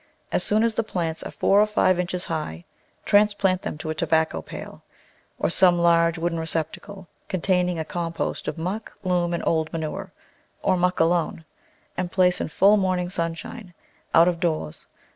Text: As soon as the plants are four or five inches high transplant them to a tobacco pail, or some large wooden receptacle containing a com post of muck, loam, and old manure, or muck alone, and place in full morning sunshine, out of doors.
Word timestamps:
As 0.31 0.43
soon 0.43 0.63
as 0.63 0.73
the 0.73 0.81
plants 0.81 1.21
are 1.21 1.29
four 1.29 1.61
or 1.61 1.67
five 1.67 1.99
inches 1.99 2.25
high 2.25 2.65
transplant 3.05 3.61
them 3.61 3.77
to 3.77 3.91
a 3.91 3.93
tobacco 3.93 4.41
pail, 4.41 4.81
or 5.37 5.51
some 5.51 5.77
large 5.77 6.17
wooden 6.17 6.39
receptacle 6.39 7.07
containing 7.27 7.77
a 7.77 7.85
com 7.85 8.11
post 8.11 8.47
of 8.47 8.57
muck, 8.57 8.93
loam, 9.03 9.31
and 9.31 9.43
old 9.45 9.71
manure, 9.71 10.11
or 10.63 10.75
muck 10.75 10.99
alone, 10.99 11.45
and 11.95 12.11
place 12.11 12.41
in 12.41 12.47
full 12.47 12.77
morning 12.77 13.11
sunshine, 13.11 13.75
out 14.15 14.27
of 14.27 14.39
doors. 14.39 14.87